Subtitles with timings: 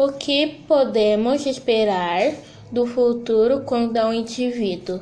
[0.00, 2.32] O que podemos esperar
[2.70, 5.00] do futuro quando é um indivíduo?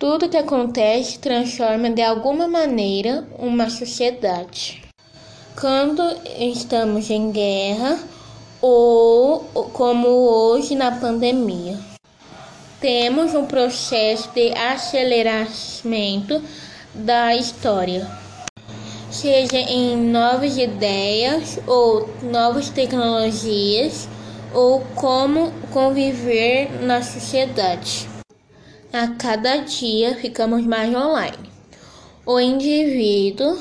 [0.00, 4.82] Tudo que acontece transforma de alguma maneira uma sociedade.
[5.60, 6.02] Quando
[6.40, 7.96] estamos em guerra
[8.60, 11.78] ou como hoje na pandemia,
[12.80, 16.42] temos um processo de aceleramento
[16.92, 18.10] da história,
[19.10, 24.08] seja em novas ideias ou novas tecnologias
[24.54, 28.08] ou como conviver na sociedade.
[28.92, 31.50] A cada dia ficamos mais online.
[32.26, 33.56] O indivíduo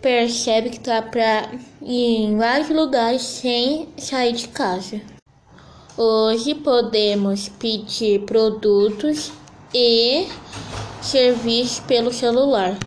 [0.00, 1.50] percebe que está para
[1.82, 5.00] ir em vários lugares sem sair de casa.
[5.96, 9.32] Hoje podemos pedir produtos
[9.74, 10.26] e
[11.02, 12.85] serviços pelo celular.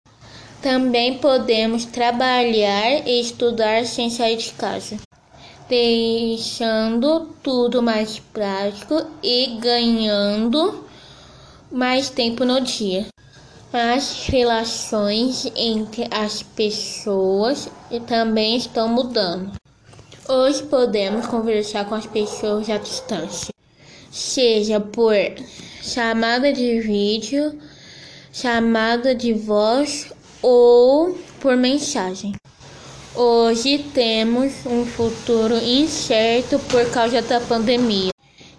[0.62, 4.98] Também podemos trabalhar e estudar sem sair de casa,
[5.70, 10.84] deixando tudo mais prático e ganhando
[11.72, 13.08] mais tempo no dia.
[13.72, 17.70] As relações entre as pessoas
[18.06, 19.54] também estão mudando.
[20.28, 23.54] Hoje podemos conversar com as pessoas à distância,
[24.12, 25.16] seja por
[25.82, 27.58] chamada de vídeo,
[28.34, 32.34] chamada de voz ou por mensagem.
[33.16, 38.12] Hoje temos um futuro incerto por causa da pandemia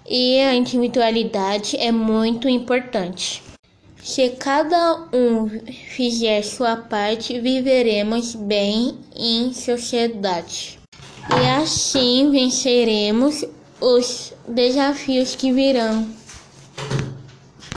[0.09, 3.43] e a individualidade é muito importante.
[4.03, 5.49] Se cada um
[5.95, 10.81] fizer sua parte, viveremos bem em sociedade.
[11.31, 13.45] E assim venceremos
[13.81, 16.09] os desafios que virão.